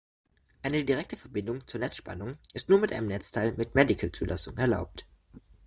Eine 0.63 0.83
direkte 0.83 1.15
Verbindung 1.15 1.67
zur 1.67 1.79
Netzspannung 1.79 2.39
ist 2.55 2.69
nur 2.69 2.79
mit 2.79 2.91
einem 2.91 3.05
Netzteil 3.05 3.53
mit 3.55 3.75
"medical" 3.75 4.11
Zulassung 4.11 4.57
erlaubt. 4.57 5.05